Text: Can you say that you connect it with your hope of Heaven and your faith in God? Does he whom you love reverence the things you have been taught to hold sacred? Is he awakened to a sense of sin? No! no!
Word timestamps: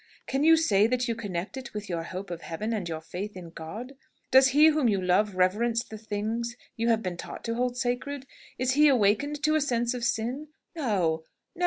Can 0.25 0.43
you 0.43 0.57
say 0.57 0.87
that 0.87 1.07
you 1.07 1.13
connect 1.13 1.57
it 1.57 1.75
with 1.75 1.87
your 1.87 2.01
hope 2.01 2.31
of 2.31 2.41
Heaven 2.41 2.73
and 2.73 2.89
your 2.89 3.01
faith 3.01 3.37
in 3.37 3.51
God? 3.51 3.93
Does 4.31 4.47
he 4.47 4.69
whom 4.69 4.89
you 4.89 4.99
love 4.99 5.35
reverence 5.35 5.83
the 5.83 5.95
things 5.95 6.55
you 6.75 6.87
have 6.89 7.03
been 7.03 7.17
taught 7.17 7.43
to 7.43 7.53
hold 7.53 7.77
sacred? 7.77 8.25
Is 8.57 8.71
he 8.71 8.87
awakened 8.87 9.43
to 9.43 9.53
a 9.53 9.61
sense 9.61 9.93
of 9.93 10.03
sin? 10.03 10.47
No! 10.75 10.81
no! 10.83 11.23